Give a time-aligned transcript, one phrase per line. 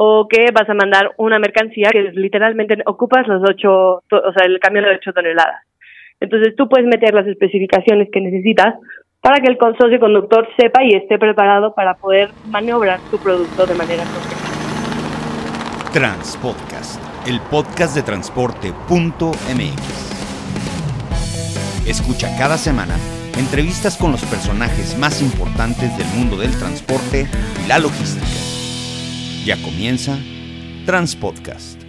[0.00, 4.60] o que vas a mandar una mercancía que literalmente ocupas los ocho, o sea, el
[4.60, 5.64] camión de ocho toneladas.
[6.20, 8.76] Entonces tú puedes meter las especificaciones que necesitas
[9.20, 13.74] para que el socio conductor sepa y esté preparado para poder maniobrar tu producto de
[13.74, 14.36] manera correcta.
[15.92, 18.68] Transpodcast, el podcast de transporte.mx.
[21.88, 22.94] Escucha cada semana
[23.36, 27.26] entrevistas con los personajes más importantes del mundo del transporte
[27.64, 28.57] y la logística.
[29.48, 30.18] Ya comienza
[30.84, 31.80] Transpodcast.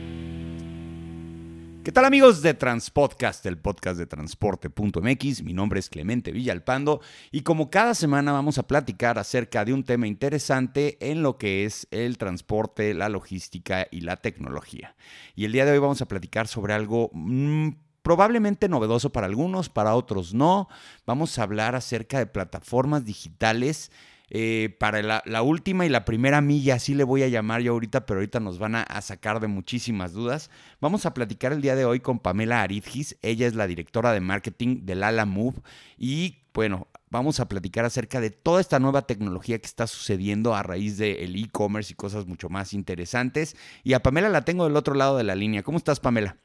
[1.83, 5.43] ¿Qué tal amigos de Transpodcast, el podcast de transporte.mx?
[5.43, 7.01] Mi nombre es Clemente Villalpando
[7.33, 11.65] y como cada semana vamos a platicar acerca de un tema interesante en lo que
[11.65, 14.95] es el transporte, la logística y la tecnología.
[15.35, 17.09] Y el día de hoy vamos a platicar sobre algo...
[17.11, 17.71] Mm,
[18.01, 20.69] probablemente novedoso para algunos, para otros no.
[21.05, 23.91] Vamos a hablar acerca de plataformas digitales
[24.29, 28.05] eh, para la, última y la primera milla, así le voy a llamar yo ahorita,
[28.05, 30.49] pero ahorita nos van a, sacar de muchísimas dudas.
[30.81, 34.19] Vamos a platicar el día de hoy con Pamela Aridgis, ella es la directora de
[34.19, 35.61] marketing de Lala Move
[35.97, 40.63] y bueno, vamos a platicar acerca de toda esta nueva tecnología que está sucediendo a
[40.63, 43.55] raíz del e-commerce y cosas mucho más interesantes.
[43.83, 45.63] Y a Pamela la tengo del otro lado de la línea.
[45.63, 46.37] ¿Cómo estás, Pamela?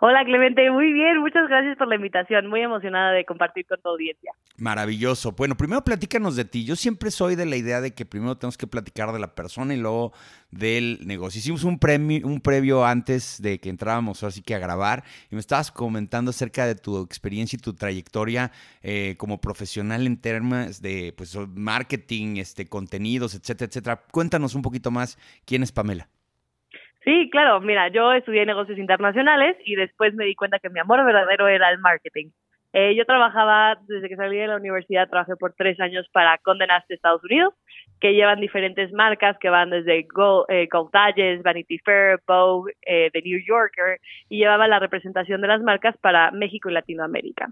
[0.00, 3.88] Hola Clemente, muy bien, muchas gracias por la invitación, muy emocionada de compartir con tu
[3.88, 4.32] audiencia.
[4.56, 5.32] Maravilloso.
[5.32, 6.64] Bueno, primero platícanos de ti.
[6.64, 9.74] Yo siempre soy de la idea de que primero tenemos que platicar de la persona
[9.74, 10.12] y luego
[10.50, 11.38] del negocio.
[11.40, 15.40] Hicimos un, premio, un previo antes de que entrábamos así que a grabar y me
[15.40, 18.52] estabas comentando acerca de tu experiencia y tu trayectoria
[18.82, 24.02] eh, como profesional en términos de pues, marketing, este, contenidos, etcétera, etcétera.
[24.12, 26.08] Cuéntanos un poquito más quién es Pamela.
[27.04, 31.04] Sí, claro, mira, yo estudié negocios internacionales y después me di cuenta que mi amor
[31.04, 32.30] verdadero era el marketing.
[32.72, 36.86] Eh, yo trabajaba, desde que salí de la universidad, trabajé por tres años para Condenas
[36.88, 37.54] de Estados Unidos,
[38.00, 40.68] que llevan diferentes marcas que van desde Gold, eh,
[41.42, 46.30] Vanity Fair, Vogue, eh, The New Yorker, y llevaba la representación de las marcas para
[46.30, 47.48] México y Latinoamérica.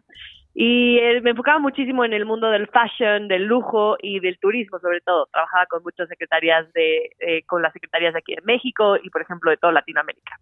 [0.54, 4.78] Y eh, me enfocaba muchísimo en el mundo del fashion, del lujo y del turismo,
[4.80, 5.26] sobre todo.
[5.32, 9.22] Trabajaba con muchas secretarías de, eh, con las secretarías de aquí en México y, por
[9.22, 10.36] ejemplo, de toda Latinoamérica.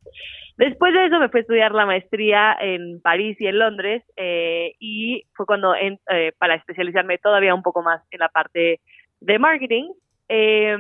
[0.56, 4.74] Después de eso me fui a estudiar la maestría en París y en Londres eh,
[4.80, 5.74] y fue cuando,
[6.38, 8.80] para especializarme todavía un poco más en la parte
[9.20, 9.92] de marketing,
[10.28, 10.76] eh,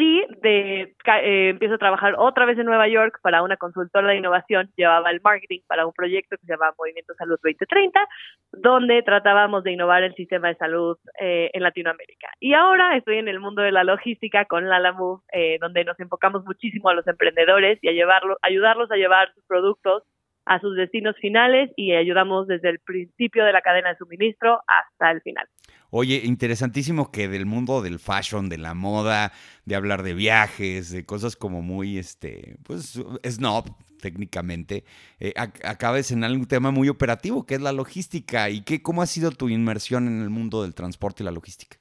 [0.00, 4.18] y de, eh, empiezo a trabajar otra vez en Nueva York para una consultora de
[4.18, 8.08] innovación, llevaba el marketing para un proyecto que se llama Movimiento Salud 2030,
[8.52, 12.28] donde tratábamos de innovar el sistema de salud eh, en Latinoamérica.
[12.38, 16.44] Y ahora estoy en el mundo de la logística con Lalamove, eh, donde nos enfocamos
[16.44, 20.04] muchísimo a los emprendedores y a llevarlo, ayudarlos a llevar sus productos
[20.44, 25.10] a sus destinos finales y ayudamos desde el principio de la cadena de suministro hasta
[25.10, 25.46] el final.
[25.90, 29.32] Oye, interesantísimo que del mundo del fashion, de la moda,
[29.64, 33.64] de hablar de viajes, de cosas como muy, este, pues, snob
[34.00, 34.84] técnicamente,
[35.18, 38.50] eh, acabes en algún tema muy operativo, que es la logística.
[38.50, 41.78] ¿Y qué, cómo ha sido tu inmersión en el mundo del transporte y la logística?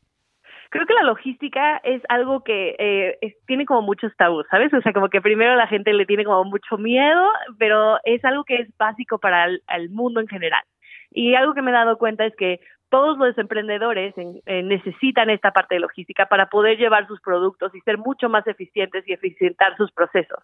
[0.70, 4.74] Creo que la logística es algo que eh, tiene como muchos tabús, ¿sabes?
[4.74, 7.26] O sea, como que primero la gente le tiene como mucho miedo,
[7.58, 10.62] pero es algo que es básico para el mundo en general.
[11.12, 15.52] Y algo que me he dado cuenta es que todos los emprendedores eh, necesitan esta
[15.52, 19.76] parte de logística para poder llevar sus productos y ser mucho más eficientes y eficientar
[19.78, 20.40] sus procesos.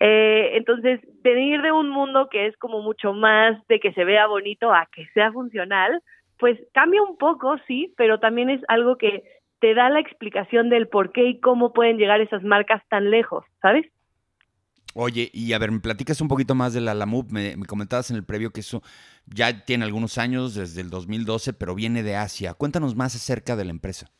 [0.00, 4.26] Eh, entonces, venir de un mundo que es como mucho más de que se vea
[4.26, 6.02] bonito a que sea funcional,
[6.38, 9.24] pues cambia un poco, sí, pero también es algo que
[9.60, 13.44] te da la explicación del por qué y cómo pueden llegar esas marcas tan lejos,
[13.60, 13.86] ¿sabes?
[14.94, 17.30] Oye, y a ver, me platicas un poquito más de la LAMUB.
[17.30, 18.82] Me, me, comentabas en el previo que eso
[19.26, 22.54] ya tiene algunos años, desde el 2012, pero viene de Asia.
[22.54, 24.10] Cuéntanos más acerca de la empresa.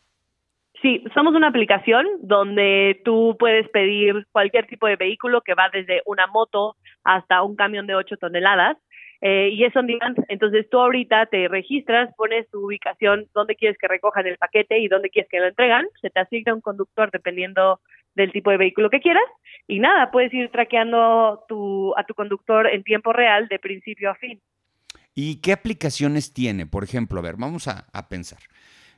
[0.81, 6.03] Sí, somos una aplicación donde tú puedes pedir cualquier tipo de vehículo que va desde
[6.07, 8.77] una moto hasta un camión de 8 toneladas.
[9.21, 10.17] Eh, y es on demand.
[10.29, 14.87] Entonces tú ahorita te registras, pones tu ubicación, dónde quieres que recojan el paquete y
[14.87, 15.87] dónde quieres que lo entregan.
[16.01, 17.81] Se te asigna un conductor dependiendo
[18.19, 19.25] del tipo de vehículo que quieras
[19.67, 24.15] y nada, puedes ir traqueando tu, a tu conductor en tiempo real de principio a
[24.15, 24.41] fin.
[25.15, 26.67] ¿Y qué aplicaciones tiene?
[26.67, 28.39] Por ejemplo, a ver, vamos a, pensar.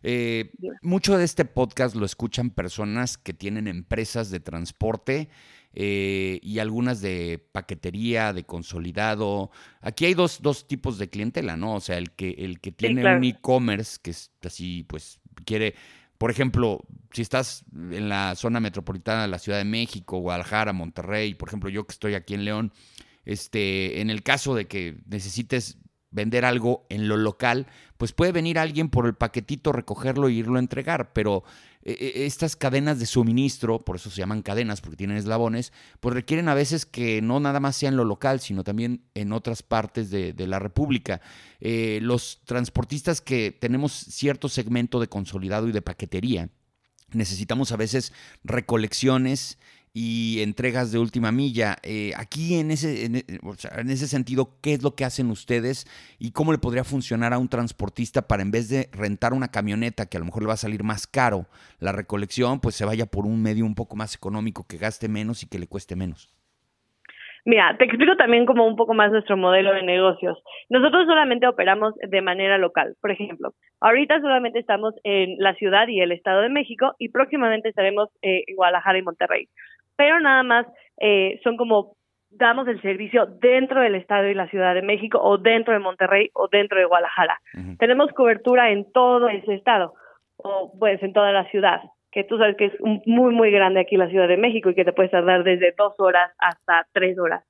[0.03, 0.51] Eh,
[0.81, 5.29] mucho de este podcast lo escuchan personas que tienen empresas de transporte
[5.73, 9.51] eh, y algunas de paquetería, de consolidado.
[9.81, 11.75] Aquí hay dos, dos, tipos de clientela, ¿no?
[11.75, 15.75] O sea, el que, el que tiene un e-commerce, que es así, pues quiere
[16.21, 21.33] por ejemplo, si estás en la zona metropolitana de la Ciudad de México, Guadalajara, Monterrey,
[21.33, 22.75] por ejemplo, yo que estoy aquí en León,
[23.25, 25.79] este, en el caso de que necesites
[26.11, 30.57] vender algo en lo local, pues puede venir alguien por el paquetito, recogerlo e irlo
[30.57, 31.43] a entregar, pero
[31.83, 36.55] estas cadenas de suministro, por eso se llaman cadenas, porque tienen eslabones, pues requieren a
[36.55, 40.35] veces que no nada más sea en lo local, sino también en otras partes de,
[40.47, 41.21] la República.
[41.61, 46.51] Eh, los transportistas que tenemos cierto segmento de consolidado y de paquetería,
[47.13, 48.13] necesitamos a veces
[48.45, 49.59] recolecciones
[49.93, 51.77] y entregas de última milla.
[51.83, 55.87] Eh, aquí en ese, en, en, ese sentido, ¿qué es lo que hacen ustedes
[56.19, 60.07] y cómo le podría funcionar a un transportista para en vez de rentar una camioneta
[60.07, 61.47] que a lo mejor le va a salir más caro
[61.81, 65.43] la recolección, pues se vaya por un medio un poco más económico, que gaste menos
[65.43, 66.37] y que le cueste menos?
[67.45, 70.39] Mira, te explico también como un poco más nuestro modelo de negocios.
[70.69, 72.97] Nosotros solamente operamos de manera local.
[73.01, 77.71] Por ejemplo, ahorita solamente estamos en la ciudad y el Estado de México y próximamente
[77.71, 79.49] estaremos eh, en Guadalajara y Monterrey
[80.01, 80.67] pero nada más
[80.99, 81.95] eh, son como
[82.31, 86.31] damos el servicio dentro del Estado y la Ciudad de México o dentro de Monterrey
[86.33, 87.39] o dentro de Guadalajara.
[87.79, 89.93] Tenemos cobertura en todo ese estado
[90.39, 92.73] o pues en toda la ciudad, que tú sabes que es
[93.05, 95.93] muy muy grande aquí la Ciudad de México y que te puedes tardar desde dos
[95.99, 97.45] horas hasta tres horas.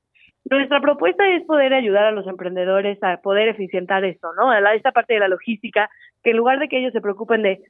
[0.45, 4.53] Nuestra propuesta es poder ayudar a los emprendedores a poder eficientar esto, ¿no?
[4.73, 5.89] Esta parte de la logística,
[6.25, 7.61] que en lugar de que ellos se preocupen de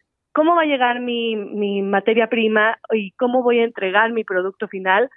[0.40, 1.36] cómo va a llegar mi,
[1.82, 5.10] materia prima y cómo voy a entregar mi producto final,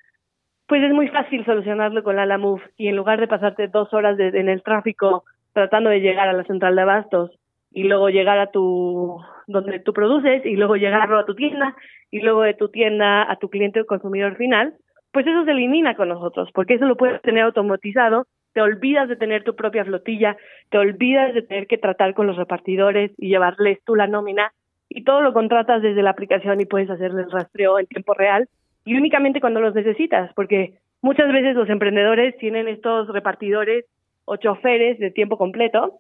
[0.67, 4.19] pues es muy fácil solucionarlo con la Move y en lugar de pasarte dos horas
[4.19, 5.23] en el tráfico
[5.53, 7.31] tratando de llegar a la central de abastos
[7.71, 9.17] y luego llegar a tu
[9.47, 11.73] donde tú produces y luego llegarlo a tu tienda
[12.11, 14.73] y luego de tu tienda a tu cliente o consumidor final,
[15.13, 19.15] pues eso se elimina con nosotros, porque eso lo puedes tener automatizado, te olvidas de
[19.15, 20.35] tener tu propia flotilla,
[20.69, 24.51] te olvidas de tener que tratar con los repartidores y llevarles tú la nómina
[24.89, 28.47] y todo lo contratas desde la aplicación y puedes hacerle el rastreo en tiempo real
[28.85, 33.85] y únicamente cuando los necesitas, porque muchas veces los emprendedores tienen estos repartidores
[34.25, 35.99] o choferes de tiempo completo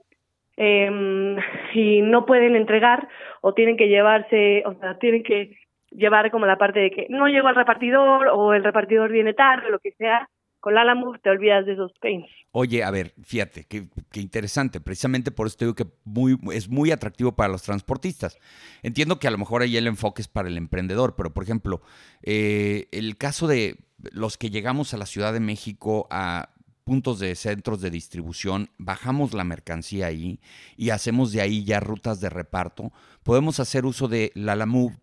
[0.57, 1.35] eh,
[1.73, 3.07] y no pueden entregar
[3.41, 5.57] o tienen que llevarse, o sea, tienen que
[5.91, 9.67] llevar como la parte de que no llegó al repartidor o el repartidor viene tarde
[9.67, 10.29] o lo que sea
[10.63, 10.85] con la
[11.21, 12.25] te olvidas de esos pains.
[12.53, 14.79] Oye, a ver, fíjate, qué, interesante.
[14.79, 18.39] Precisamente por eso te digo que muy, es muy atractivo para los transportistas.
[18.81, 21.81] Entiendo que a lo mejor ahí el enfoque es para el emprendedor, pero por ejemplo,
[22.21, 23.75] eh, el caso de
[24.13, 26.51] los que llegamos a la Ciudad de México a
[26.85, 30.39] puntos de centros de distribución, bajamos la mercancía ahí
[30.77, 32.93] y hacemos de ahí ya rutas de reparto,
[33.23, 34.55] podemos hacer uso de la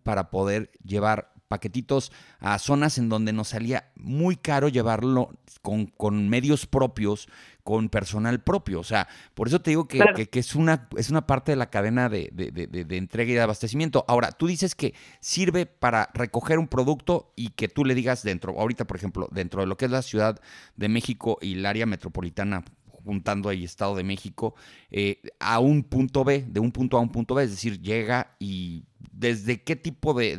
[0.03, 6.29] para poder llevar paquetitos a zonas en donde nos salía muy caro llevarlo con, con
[6.29, 7.27] medios propios,
[7.63, 8.79] con personal propio.
[8.79, 9.99] O sea, por eso te digo que,
[10.31, 13.41] que, es, una, es una parte de la cadena de, de, de, entrega y de
[13.41, 14.05] abastecimiento.
[14.07, 18.57] Ahora, tú dices que sirve para recoger un producto y que tú le digas dentro,
[18.57, 20.39] ahorita por ejemplo, dentro de lo que es la Ciudad
[20.77, 22.63] de México y el área metropolitana,
[23.03, 24.55] juntando ahí Estado de México,
[24.89, 27.81] eh, a un punto B, de un punto A a un punto B, es decir,
[27.81, 28.85] llega y
[29.21, 30.35] desde qué tipo de,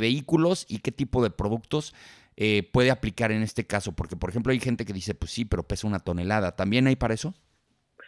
[0.00, 1.94] vehículos y qué tipo de productos
[2.36, 5.44] eh, puede aplicar en este caso, porque por ejemplo hay gente que dice, pues sí,
[5.44, 7.34] pero pesa una tonelada, ¿también hay para eso?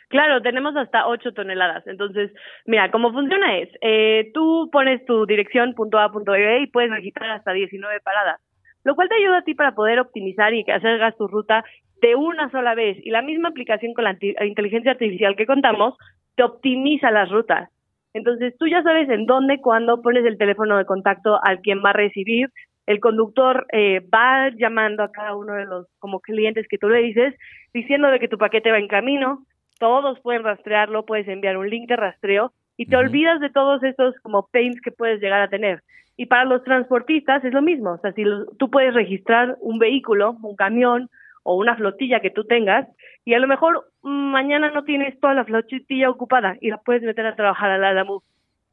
[0.09, 1.87] Claro, tenemos hasta 8 toneladas.
[1.87, 2.33] Entonces,
[2.65, 7.31] mira, cómo funciona es, eh, tú pones tu dirección punto A, punto y puedes registrar
[7.31, 8.41] hasta 19 paradas,
[8.85, 11.65] lo cual te ayuda a ti para poder optimizar y hacer gas tu ruta
[12.01, 14.17] de una sola vez y la misma aplicación con la
[14.47, 15.97] inteligencia artificial que contamos
[16.37, 17.69] te optimiza las rutas.
[18.17, 21.91] Entonces tú ya sabes en dónde, cuándo pones el teléfono de contacto al quien va
[21.91, 22.49] a recibir.
[22.87, 27.03] El conductor eh, va llamando a cada uno de los como clientes que tú le
[27.03, 27.35] dices,
[27.75, 29.45] diciendo de que tu paquete va en camino.
[29.79, 34.15] Todos pueden rastrearlo, puedes enviar un link de rastreo y te olvidas de todos estos
[34.23, 35.83] como pains que puedes llegar a tener.
[36.17, 38.25] Y para los transportistas es lo mismo, o sea, si
[38.59, 41.11] tú puedes registrar un vehículo, un camión,
[41.47, 42.87] o una flotilla que tú tengas
[43.25, 47.25] y a lo mejor mañana no tienes toda la flotilla ocupada y la puedes meter
[47.25, 48.21] a trabajar a la LAMU.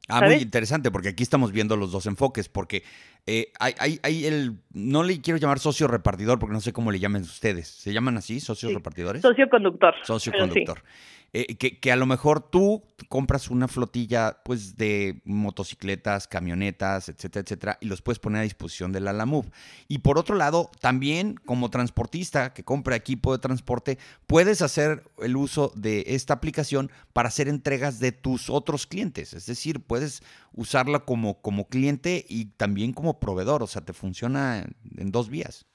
[0.08, 2.82] Ah, muy interesante, porque aquí estamos viendo los dos enfoques, porque
[3.26, 6.98] eh, hay, hay, el, no le quiero llamar socio repartidor, porque no sé cómo le
[6.98, 7.68] llamen ustedes.
[7.68, 9.22] ¿Se llaman así, socios repartidores?
[9.22, 9.94] Socio conductor.
[10.02, 10.82] Socio conductor.
[11.36, 17.78] Eh, que, a lo mejor tú compras una flotilla pues de motocicletas, camionetas, etcétera, etcétera,
[17.80, 19.50] y los puedes poner a disposición de la LAMUV.
[19.88, 25.36] Y por otro lado, también como transportista que compra equipo de transporte, puedes hacer el
[25.36, 29.32] uso de esta aplicación para hacer entregas de tus otros clientes.
[29.32, 30.22] Es decir, puedes
[30.54, 33.62] usarla como, como cliente y también como proveedor.
[33.62, 34.64] O sea, te funciona
[34.98, 35.66] en dos vías.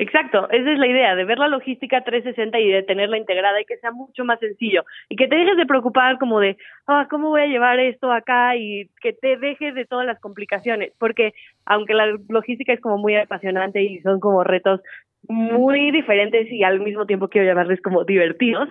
[0.00, 3.66] Exacto, esa es la idea, de ver la logística 360 y de tenerla integrada y
[3.66, 7.28] que sea mucho más sencillo y que te dejes de preocupar como de, ah, ¿cómo
[7.28, 8.56] voy a llevar esto acá?
[8.56, 11.34] Y que te dejes de todas las complicaciones, porque
[11.66, 14.80] aunque la logística es como muy apasionante y son como retos,
[15.28, 18.68] muy diferentes y al mismo tiempo quiero llamarles como divertidos,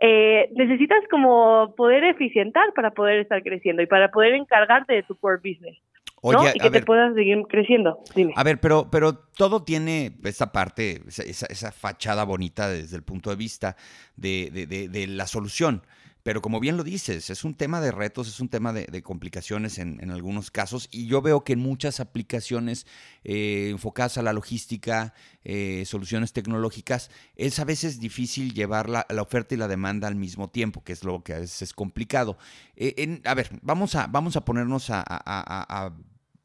[0.00, 5.16] eh, necesitas como poder eficientar para poder estar creciendo y para poder encargarte de tu
[5.16, 5.76] core business.
[6.22, 7.98] Oye, y que te puedas seguir creciendo.
[8.14, 8.32] Dime.
[8.36, 13.30] A ver, pero, pero todo tiene esa parte, esa, esa fachada bonita desde el punto
[13.30, 13.76] de vista
[14.16, 15.82] de, de, de la solución.
[16.26, 19.78] Pero como bien lo dices, es un tema de retos, es un tema de, complicaciones
[19.78, 22.84] en, algunos casos y yo veo que en muchas aplicaciones
[23.22, 25.14] eh, enfocadas a la logística,
[25.44, 30.50] eh, soluciones tecnológicas, es a veces difícil llevar la, oferta y la demanda al mismo
[30.50, 32.36] tiempo, que es lo que a veces es complicado.
[32.74, 35.92] Eh, a ver, vamos a, vamos a ponernos a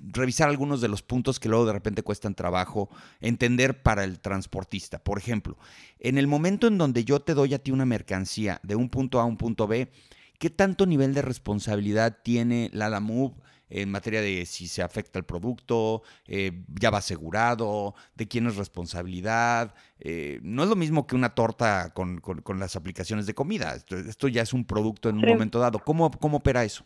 [0.01, 2.89] revisar algunos de los puntos que luego de repente cuestan trabajo
[3.19, 5.03] entender para el transportista.
[5.03, 5.57] Por ejemplo,
[5.99, 9.19] en el momento en donde yo te doy a ti una mercancía de un punto
[9.19, 9.91] A a un punto B,
[10.39, 13.35] ¿qué tanto nivel de responsabilidad tiene la Move
[13.69, 18.57] en materia de si se afecta el producto, eh, ya va asegurado, de quién es
[18.57, 19.73] responsabilidad?
[19.99, 22.21] Eh, no es lo mismo que una torta con,
[22.59, 23.75] las aplicaciones de comida.
[23.75, 25.79] Esto, ya es un producto en un momento dado.
[25.79, 26.85] ¿Cómo, ¿Cómo opera eso?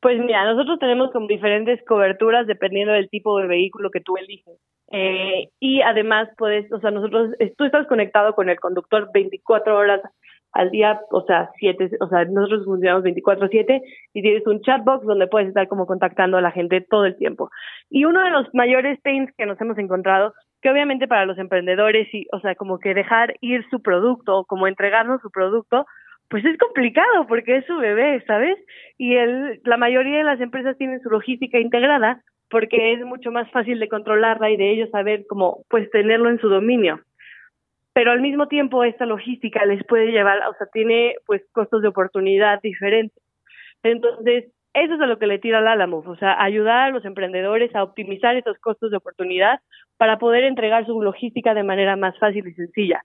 [0.00, 4.58] Pues mira, nosotros tenemos como diferentes coberturas dependiendo del tipo de vehículo que tú eliges.
[4.92, 10.00] Eh, y además puedes, o sea, nosotros, tú estás conectado con el conductor 24 horas
[10.52, 15.28] al día, o sea, siete, o sea, nosotros funcionamos 24/7 y tienes un chatbox donde
[15.28, 17.50] puedes estar como contactando a la gente todo el tiempo.
[17.88, 22.12] Y uno de los mayores pains que nos hemos encontrado, que obviamente para los emprendedores
[22.12, 25.86] y, o sea, como que dejar ir su producto, como entregarnos su producto,
[26.30, 28.56] pues es complicado porque es su bebé, ¿sabes?
[28.96, 33.50] Y el, la mayoría de las empresas tienen su logística integrada porque es mucho más
[33.50, 37.00] fácil de controlarla y de ellos saber cómo, pues, tenerlo en su dominio.
[37.92, 41.88] Pero al mismo tiempo esta logística les puede llevar, o sea, tiene pues costos de
[41.88, 43.20] oportunidad diferentes.
[43.82, 47.04] Entonces, eso es a lo que le tira la Alamuf, o sea, ayudar a los
[47.04, 49.60] emprendedores a optimizar esos costos de oportunidad
[49.96, 53.02] para poder entregar su logística de manera más fácil y sencilla.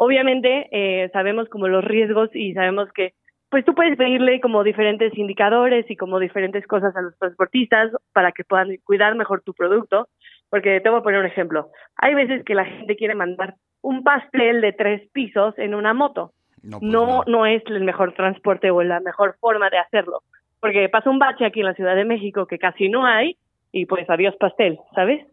[0.00, 3.14] Obviamente eh, sabemos como los riesgos y sabemos que
[3.50, 8.30] pues tú puedes pedirle como diferentes indicadores y como diferentes cosas a los transportistas para
[8.30, 10.06] que puedan cuidar mejor tu producto,
[10.50, 11.70] porque te voy a poner un ejemplo.
[11.96, 16.30] Hay veces que la gente quiere mandar un pastel de tres pisos en una moto.
[16.62, 20.22] No, pues no, no, es el mejor transporte o la mejor forma de hacerlo,
[20.60, 23.36] porque pasa un bache aquí en la Ciudad de México que casi no hay
[23.72, 25.26] y pues adiós pastel, ¿sabes?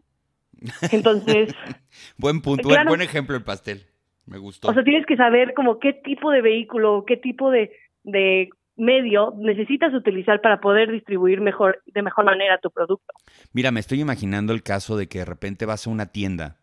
[0.90, 1.54] Entonces...
[2.18, 3.86] buen punto, buen ejemplo el pastel.
[4.26, 4.68] Me gustó.
[4.68, 9.32] O sea, tienes que saber como qué tipo de vehículo, qué tipo de, de medio
[9.38, 13.12] necesitas utilizar para poder distribuir mejor, de mejor manera tu producto.
[13.52, 16.58] Mira, me estoy imaginando el caso de que de repente vas a una tienda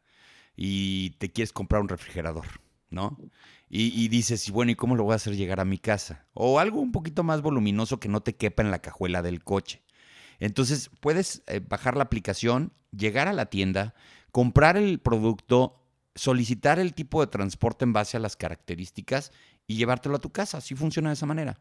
[0.55, 2.45] y te quieres comprar un refrigerador,
[2.89, 3.17] ¿no?
[3.69, 6.27] Y, y, dices, bueno, ¿y cómo lo voy a hacer llegar a mi casa?
[6.35, 9.81] O algo un poquito más voluminoso que no te quepa en la cajuela del coche.
[10.39, 13.95] Entonces, puedes eh, bajar la aplicación, llegar a la tienda,
[14.31, 15.82] comprar el producto,
[16.15, 19.31] solicitar el tipo de transporte en base a las características
[19.67, 20.57] y llevártelo a tu casa.
[20.57, 21.57] Así funciona de esa manera.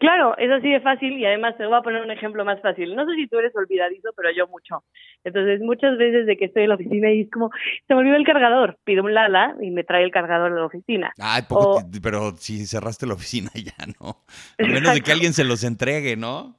[0.00, 2.96] Claro, es así de fácil y además te voy a poner un ejemplo más fácil.
[2.96, 4.82] No sé si tú eres olvidadizo, pero yo mucho.
[5.22, 7.50] Entonces, muchas veces de que estoy en la oficina y es como,
[7.86, 10.66] se me olvidó el cargador, pido un Lala y me trae el cargador de la
[10.66, 11.12] oficina.
[11.20, 14.24] Ay, poco pero si cerraste la oficina ya no.
[14.58, 16.58] A menos de que alguien se los entregue, ¿no?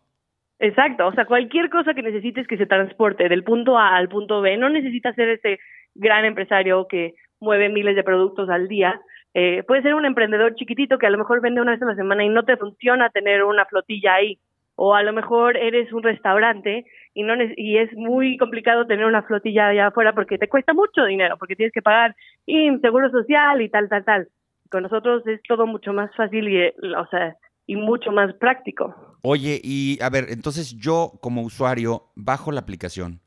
[0.59, 4.39] Exacto, o sea, cualquier cosa que necesites que se transporte del punto A al punto
[4.39, 5.59] B, no necesitas ser ese
[5.93, 8.99] gran empresario que mueve miles de productos al día.
[9.33, 11.95] Eh, puede ser un emprendedor chiquitito que a lo mejor vende una vez a la
[11.95, 14.39] semana y no te funciona tener una flotilla ahí.
[14.77, 19.23] O a lo mejor eres un restaurante y no y es muy complicado tener una
[19.23, 22.13] flotilla allá afuera porque te cuesta mucho dinero, porque tienes que pagar
[22.45, 24.27] y seguro social y tal, tal, tal.
[24.69, 27.37] Con nosotros es todo mucho más fácil y, o sea,
[27.67, 29.17] y mucho más práctico.
[29.21, 33.21] Oye, y a ver, entonces yo como usuario bajo la aplicación,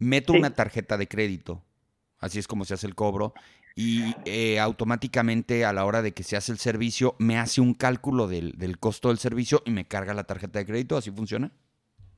[0.00, 1.62] meto una tarjeta de crédito
[2.20, 3.34] así es como se hace el cobro,
[3.80, 7.74] y eh, automáticamente a la hora de que se hace el servicio me hace un
[7.74, 11.52] cálculo del, costo del servicio y me carga la tarjeta de crédito, ¿así funciona?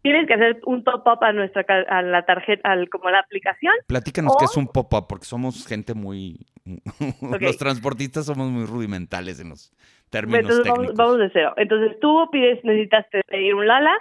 [0.00, 3.74] Tienes que hacer un top-up a nuestra a la tarjeta, al, como a la aplicación.
[3.86, 6.46] Platícanos qué es un pop-up, porque somos gente muy...
[7.40, 9.70] los transportistas somos muy rudimentales en los
[10.08, 10.96] términos entonces, técnicos.
[10.96, 11.52] Vamos, vamos de cero.
[11.58, 13.92] Entonces tú pides, necesitas pedir un Lala,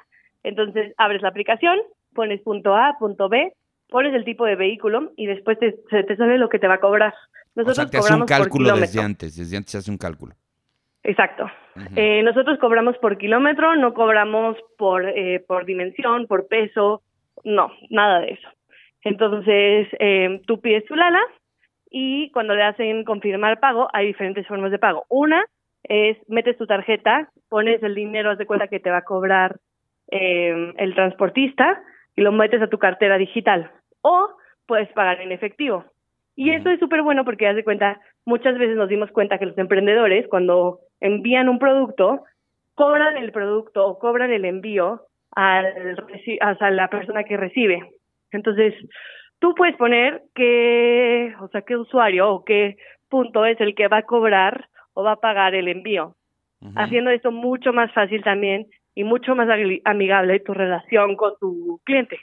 [0.43, 1.77] entonces abres la aplicación,
[2.13, 3.51] pones punto A, punto B,
[3.89, 6.79] pones el tipo de vehículo y después te, te sale lo que te va a
[6.79, 7.13] cobrar.
[7.55, 10.33] Nosotros o sea, te hace un cálculo desde antes, desde antes se hace un cálculo.
[11.03, 11.49] Exacto.
[11.95, 17.01] eh, nosotros cobramos por kilómetro, no cobramos por, eh, por dimensión, por peso,
[17.43, 18.47] no, nada de eso.
[19.03, 21.21] Entonces, eh, tú pides tu Lala
[21.89, 25.05] y cuando le hacen confirmar pago, hay diferentes formas de pago.
[25.09, 25.43] Una
[25.83, 29.55] es, metes tu tarjeta, pones el dinero, haz de cuenta que te va a cobrar
[30.11, 31.81] eh, el transportista
[32.15, 34.29] y lo metes a tu cartera digital o
[34.65, 35.85] puedes pagar en efectivo.
[36.35, 39.45] Y eso es súper bueno porque, haz de cuenta, muchas veces nos dimos cuenta que
[39.45, 42.23] los emprendedores, cuando envían un producto,
[42.75, 45.01] cobran el producto o cobran el envío
[45.31, 45.97] al,
[46.39, 47.91] a la persona que recibe.
[48.31, 48.73] Entonces,
[49.39, 52.77] tú puedes poner qué, o sea, qué usuario o qué
[53.09, 56.15] punto es el que va a cobrar o va a pagar el envío,
[56.75, 59.49] haciendo esto mucho más fácil también y mucho más
[59.85, 62.19] amigable tu relación con tu cliente.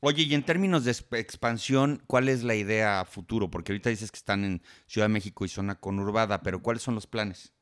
[0.00, 3.50] Oye, y en términos de expansión, ¿cuál es la idea futuro?
[3.50, 6.94] Porque ahorita dices que están en Ciudad de México y zona conurbada, pero ¿cuáles son
[6.94, 7.52] los planes?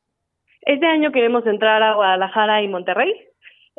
[0.61, 3.11] Este año queremos entrar a Guadalajara y Monterrey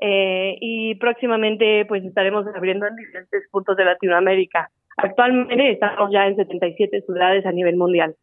[0.00, 4.70] eh, y próximamente pues estaremos abriendo en diferentes puntos de Latinoamérica.
[4.96, 8.16] Actualmente estamos ya en 77 ciudades a nivel mundial.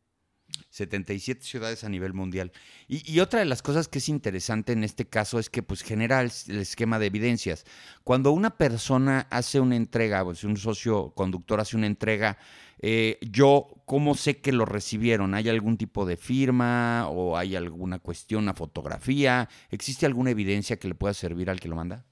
[0.75, 2.51] 77 ciudades a nivel mundial.
[2.89, 6.19] Y, otra de las cosas que es interesante en este caso es que pues genera
[6.19, 7.63] el, esquema de evidencias.
[8.03, 12.37] Cuando una persona hace una entrega, o si un socio conductor hace una entrega,
[12.81, 15.33] eh, yo, ¿cómo sé que lo recibieron?
[15.33, 19.47] ¿Hay algún tipo de firma o hay alguna cuestión, una fotografía?
[19.71, 22.03] ¿Existe alguna evidencia que le pueda servir al que lo manda?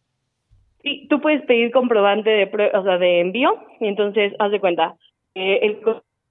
[0.82, 3.50] Sí, tú puedes pedir comprobante de, o sea, de envío
[3.82, 4.96] y entonces haz de cuenta.
[5.36, 5.80] Eh, el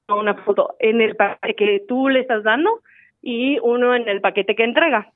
[0.08, 2.80] una foto en el paquete que tú le estás dando
[3.22, 5.12] y uno en el paquete que entrega.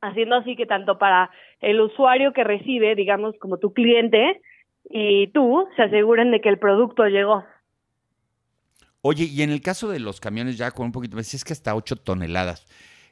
[0.00, 4.40] Haciendo así que tanto para el usuario que recibe, digamos, como tu cliente
[4.90, 7.44] y tú, se aseguren de que el producto llegó.
[9.00, 11.52] Oye, y en el caso de los camiones ya con un poquito, me es que
[11.52, 12.66] hasta 8 toneladas.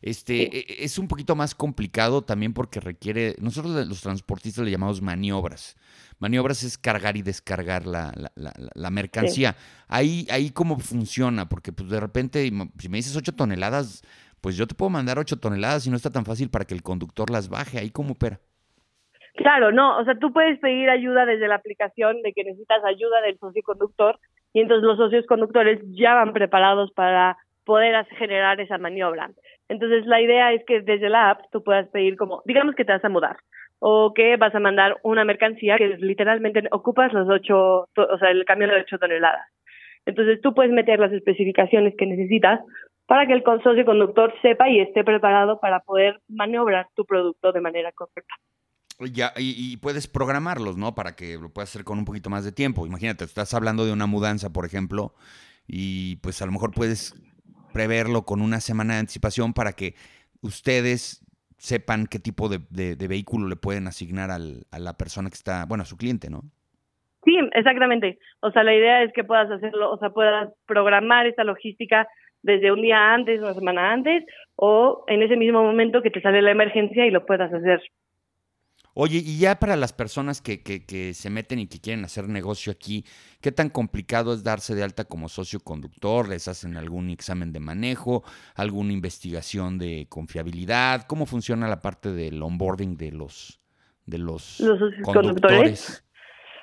[0.07, 5.03] Este, e, es un poquito más complicado también porque requiere, nosotros los transportistas le llamamos
[5.03, 5.77] maniobras.
[6.21, 9.57] Maniobras es cargar y descargar la, la, mercancía.
[9.89, 12.49] Ahí, ahí cómo funciona, porque pues de repente,
[12.79, 14.05] si me dices 8 toneladas,
[14.41, 16.85] pues yo te puedo mandar 8 toneladas y no está tan fácil para que el
[16.85, 17.81] conductor las baje.
[17.81, 18.39] Ahí cómo opera.
[19.35, 23.23] Claro, no, o sea, tú puedes pedir ayuda desde la aplicación de que necesitas ayuda
[23.23, 24.21] del socio conductor
[24.53, 29.31] y entonces los socios conductores ya van preparados para poder generar esa maniobra.
[29.69, 32.93] Entonces la idea es que desde la app tú puedas pedir como, digamos que te
[32.93, 33.37] vas a mudar
[33.79, 38.45] o que vas a mandar una mercancía que literalmente ocupas los ocho, o sea, el
[38.45, 39.47] camión de ocho toneladas.
[40.07, 42.61] Entonces tú puedes meter las especificaciones que necesitas
[43.07, 47.61] para que el socio conductor sepa y esté preparado para poder maniobrar tu producto de
[47.61, 48.35] manera correcta.
[49.13, 50.95] Ya, y, puedes programarlos, ¿no?
[50.95, 52.87] Para que lo puedas hacer con un poquito más de tiempo.
[52.87, 55.13] Imagínate, estás hablando de una mudanza, por ejemplo,
[55.67, 57.15] y pues a lo mejor puedes
[57.77, 59.93] preverlo con una semana de anticipación para que
[60.41, 61.23] ustedes
[61.59, 62.59] sepan qué tipo de,
[63.07, 66.41] vehículo le pueden asignar al, a la persona que está, bueno, a su cliente, ¿no?
[67.27, 68.19] Sí, exactamente.
[68.41, 72.09] O sea, la idea es que puedas hacerlo, o sea, puedas programar esta logística
[72.41, 76.41] desde un día antes, una semana antes, o en ese mismo momento que te sale
[76.41, 77.83] la emergencia y lo puedas hacer.
[78.99, 82.31] Oye, y ya para las personas que, que, que, se meten y que quieren hacer
[82.31, 83.05] negocio aquí,
[83.43, 86.31] ¿qué tan complicado es darse de alta como socio conductor?
[86.31, 88.23] ¿Les hacen algún examen de manejo,
[88.55, 91.03] alguna investigación de confiabilidad?
[91.07, 93.61] ¿Cómo funciona la parte del onboarding de los,
[94.07, 94.63] de los,
[95.05, 96.03] conductores?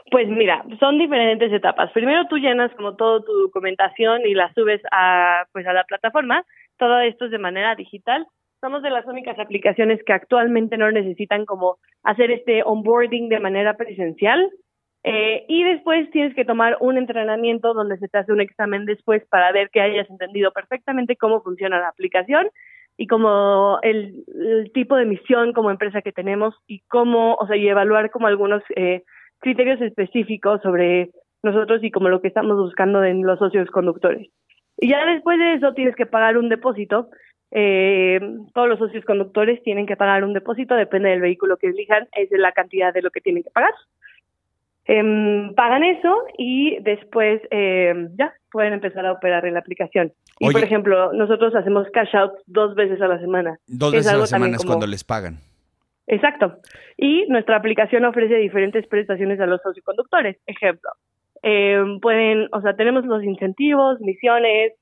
[0.10, 1.92] Pues mira, son diferentes etapas.
[1.92, 6.44] Primero tú llenas como toda tu documentación y la subes a pues a la plataforma.
[6.80, 8.26] Todo esto es de manera digital
[8.64, 13.76] somos de las únicas aplicaciones que actualmente no necesitan como hacer este onboarding de manera
[13.76, 14.50] presencial.
[15.04, 19.22] Eh, y después tienes que tomar un entrenamiento donde se te hace un examen después
[19.30, 22.48] para ver que hayas entendido perfectamente cómo funciona la aplicación
[22.96, 24.24] y como el,
[24.74, 28.64] tipo de misión como empresa que tenemos y cómo, o sea, y evaluar como algunos
[28.78, 29.04] eh,
[29.40, 31.10] criterios específicos sobre
[31.44, 34.30] nosotros y como lo que estamos buscando en los socios conductores.
[34.78, 37.10] Y ya después de eso tienes que pagar un depósito
[37.56, 38.20] eh,
[38.54, 42.32] todos los socios conductores tienen que pagar un depósito, depende del vehículo que elijan, es
[42.32, 43.74] de la cantidad de lo que tienen que pagar.
[44.86, 50.12] Em, pagan eso y después eh, ya pueden empezar a operar en la aplicación.
[50.40, 53.60] Y por ejemplo, nosotros hacemos cash out dos veces a la semana.
[53.68, 55.38] Dos veces a la semana es cuando les pagan.
[56.08, 56.58] Exacto.
[56.98, 60.38] Y nuestra aplicación ofrece diferentes prestaciones a los socioconductores.
[60.48, 60.90] Ejemplo,
[61.44, 64.74] eh, pueden, o sea, tenemos los incentivos, misiones,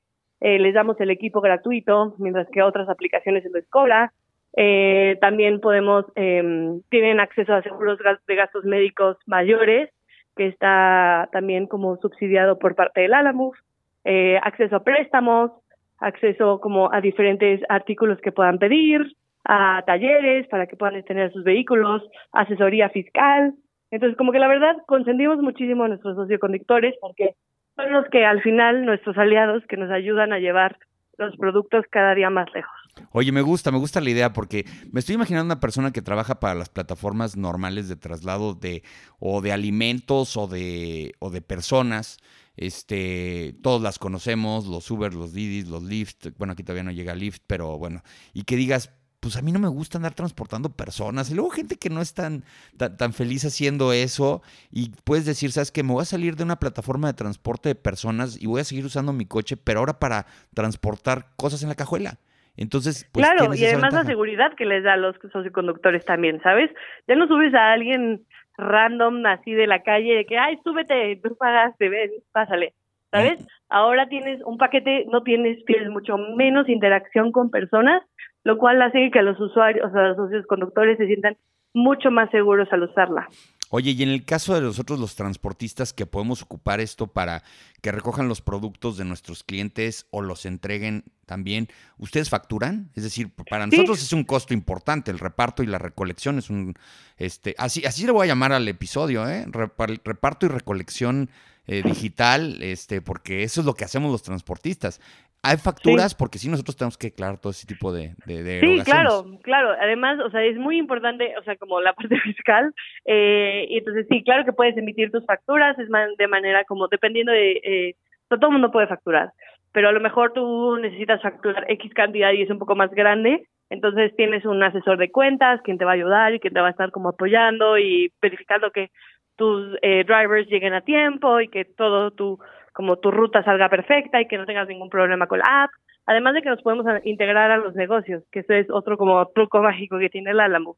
[0.42, 4.12] eh, les damos el equipo gratuito, mientras que otras aplicaciones se les cobra.
[4.56, 6.42] Eh, también podemos, eh,
[6.90, 9.90] tienen acceso a seguros de gastos médicos mayores,
[10.36, 13.56] que está también como subsidiado por parte del Alamuf,
[14.04, 15.52] eh, acceso a préstamos,
[15.98, 21.44] acceso como a diferentes artículos que puedan pedir, a talleres para que puedan tener sus
[21.44, 22.02] vehículos,
[22.32, 23.54] asesoría fiscal.
[23.92, 27.36] Entonces, como que la verdad, consentimos muchísimo a nuestros socioconductores porque
[27.76, 30.78] son los que al final nuestros aliados que nos ayudan a llevar
[31.18, 32.72] los productos cada día más lejos.
[33.12, 36.40] Oye, me gusta, me gusta la idea porque me estoy imaginando una persona que trabaja
[36.40, 38.82] para las plataformas normales de traslado de
[39.18, 42.18] o de alimentos o de o de personas.
[42.56, 47.14] Este, todos las conocemos, los Uber, los Didi, los Lyft, bueno, aquí todavía no llega
[47.14, 48.02] Lyft, pero bueno,
[48.34, 51.30] y que digas, pues a mí no me gusta andar transportando personas.
[51.30, 52.42] Y luego gente que no es tan,
[52.76, 56.56] tan, feliz haciendo eso y puedes decir, sabes que me voy a salir de una
[56.56, 60.26] plataforma de transporte de personas y voy a seguir usando mi coche, pero ahora para
[60.54, 62.18] transportar cosas en la cajuela.
[62.56, 66.68] Entonces, pues, claro, y además la seguridad que les da a los socioconductores también, ¿sabes?
[67.06, 68.26] Ya no subes a alguien
[68.58, 72.74] random así de la calle de que, ay, súbete, tú pagaste, ven, pásale,
[73.12, 73.46] ¿sabes?
[73.68, 78.02] Ahora tienes un paquete, no tienes, tienes mucho menos interacción con personas
[78.44, 81.36] lo cual hace que los usuarios, o sea, los socios conductores se sientan
[81.74, 83.28] mucho más seguros al usarla.
[83.74, 87.42] Oye, y en el caso de nosotros los transportistas que podemos ocupar esto para
[87.80, 92.90] que recojan los productos de nuestros clientes o los entreguen también, ¿ustedes facturan?
[92.94, 96.74] Es decir, para nosotros es un costo importante el reparto y la recolección es un
[97.16, 99.46] este así así le voy a llamar al episodio, ¿eh?
[99.48, 101.30] Reparto y recolección
[101.66, 105.00] eh, digital, este, porque eso es lo que hacemos los transportistas.
[105.44, 109.24] Hay facturas porque sí nosotros tenemos que declarar todo ese tipo de, de, Sí, claro,
[109.42, 109.74] claro.
[109.80, 112.72] Además, o sea, es muy importante, o sea, como la parte fiscal.
[113.06, 117.32] Eh, y entonces sí, claro que puedes emitir tus facturas, es de manera como dependiendo
[117.32, 117.94] de, eh,
[118.28, 119.32] todo el mundo puede facturar,
[119.72, 123.46] pero a lo mejor tú necesitas facturar X cantidad y es un poco más grande.
[123.68, 126.68] Entonces tienes un asesor de cuentas quien te va a ayudar y quien te va
[126.68, 128.90] a estar como apoyando y verificando que
[129.36, 132.38] tus eh, drivers lleguen a tiempo y que todo tu
[132.72, 135.70] como tu ruta salga perfecta y que no tengas ningún problema con la app.
[136.06, 139.62] Además de que nos podemos integrar a los negocios, que eso es otro como truco
[139.62, 140.76] mágico que tiene el Alamo,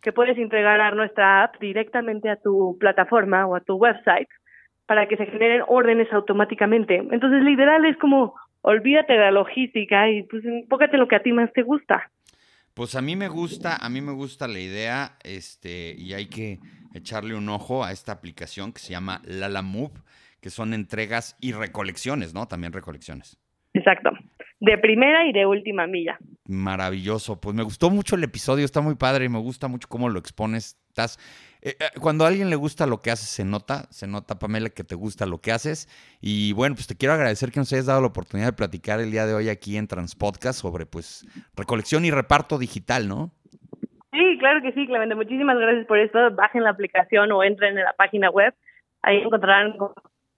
[0.00, 4.28] que puedes integrar nuestra app directamente a tu plataforma o a tu website
[4.86, 6.96] para que se generen órdenes automáticamente.
[6.96, 11.22] Entonces, literal es como olvídate de la logística y pues enfócate en lo que a
[11.22, 12.10] ti más te gusta.
[12.74, 16.58] Pues a mí me gusta, a mí me gusta la idea, este, y hay que
[16.94, 19.92] echarle un ojo a esta aplicación que se llama Lala Move
[20.42, 22.46] que son entregas y recolecciones, ¿no?
[22.46, 23.38] También recolecciones.
[23.72, 24.10] Exacto.
[24.60, 26.18] De primera y de última milla.
[26.46, 27.40] Maravilloso.
[27.40, 30.18] Pues me gustó mucho el episodio, está muy padre y me gusta mucho cómo lo
[30.18, 30.76] expones.
[30.88, 31.18] Estás,
[31.62, 34.68] eh, eh, cuando a alguien le gusta lo que haces, se nota, se nota, Pamela,
[34.68, 35.88] que te gusta lo que haces.
[36.20, 39.12] Y bueno, pues te quiero agradecer que nos hayas dado la oportunidad de platicar el
[39.12, 41.24] día de hoy aquí en Transpodcast sobre pues
[41.54, 43.32] recolección y reparto digital, ¿no?
[44.42, 45.14] Claro que sí, Clemente.
[45.14, 46.18] Muchísimas gracias por esto.
[46.32, 48.52] Bajen la aplicación o entren en la página web.
[49.00, 49.76] Ahí encontrarán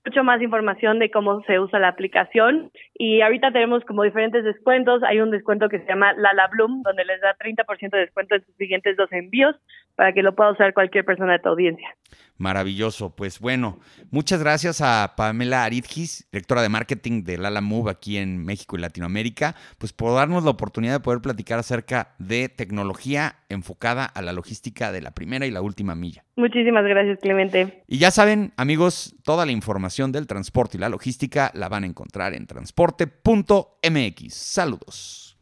[0.04, 5.02] mucho más información de cómo se usa la aplicación y ahorita tenemos como diferentes descuentos.
[5.04, 8.44] Hay un descuento que se llama Lala Bloom, donde les da 30% de descuento en
[8.44, 9.56] sus siguientes dos envíos
[9.96, 11.88] para que lo pueda usar cualquier persona de tu audiencia.
[12.36, 13.14] Maravilloso.
[13.14, 13.78] Pues bueno,
[14.10, 18.80] muchas gracias a Pamela Aridgis, directora de marketing de Lala Move aquí en México y
[18.80, 24.32] Latinoamérica, pues por darnos la oportunidad de poder platicar acerca de tecnología enfocada a la
[24.32, 26.24] logística de la primera y la última milla.
[26.36, 27.84] Muchísimas gracias, Clemente.
[27.86, 31.86] Y ya saben, amigos, toda la información del transporte y la logística la van a
[31.86, 34.34] encontrar en transporte.mx.
[34.34, 35.38] Saludos.